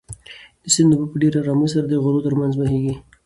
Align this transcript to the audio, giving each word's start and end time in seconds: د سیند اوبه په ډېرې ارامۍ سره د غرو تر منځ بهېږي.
د 0.63 0.65
سیند 0.73 0.91
اوبه 0.93 1.05
په 1.11 1.17
ډېرې 1.21 1.37
ارامۍ 1.41 1.67
سره 1.73 1.85
د 1.87 1.93
غرو 2.03 2.25
تر 2.25 2.33
منځ 2.39 2.53
بهېږي. 2.59 2.93